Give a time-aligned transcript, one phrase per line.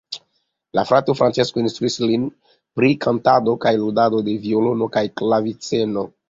[0.77, 2.23] La frato Francesco instruis lin
[2.79, 6.09] pri kantado kaj ludado de violono kaj klaviceno.